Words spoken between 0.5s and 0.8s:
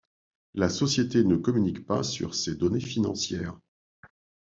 La